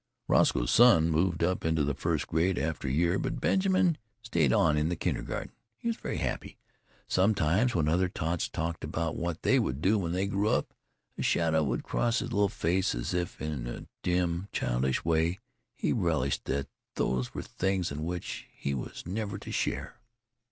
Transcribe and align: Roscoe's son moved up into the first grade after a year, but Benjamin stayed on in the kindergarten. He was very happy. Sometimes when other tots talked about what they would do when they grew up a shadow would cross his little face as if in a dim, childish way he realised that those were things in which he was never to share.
Roscoe's 0.27 0.71
son 0.71 1.11
moved 1.11 1.43
up 1.43 1.63
into 1.63 1.83
the 1.83 1.93
first 1.93 2.25
grade 2.27 2.57
after 2.57 2.87
a 2.87 2.91
year, 2.91 3.19
but 3.19 3.39
Benjamin 3.39 3.99
stayed 4.23 4.51
on 4.51 4.75
in 4.75 4.89
the 4.89 4.95
kindergarten. 4.95 5.51
He 5.77 5.89
was 5.89 5.95
very 5.95 6.17
happy. 6.17 6.57
Sometimes 7.07 7.75
when 7.75 7.87
other 7.87 8.09
tots 8.09 8.49
talked 8.49 8.83
about 8.83 9.15
what 9.15 9.43
they 9.43 9.59
would 9.59 9.79
do 9.79 9.99
when 9.99 10.11
they 10.11 10.25
grew 10.25 10.49
up 10.49 10.73
a 11.19 11.21
shadow 11.21 11.61
would 11.61 11.83
cross 11.83 12.17
his 12.17 12.33
little 12.33 12.49
face 12.49 12.95
as 12.95 13.13
if 13.13 13.39
in 13.39 13.67
a 13.67 13.85
dim, 14.01 14.47
childish 14.51 15.05
way 15.05 15.37
he 15.75 15.93
realised 15.93 16.45
that 16.45 16.65
those 16.95 17.35
were 17.35 17.43
things 17.43 17.91
in 17.91 18.03
which 18.03 18.47
he 18.51 18.73
was 18.73 19.03
never 19.05 19.37
to 19.37 19.51
share. 19.51 19.99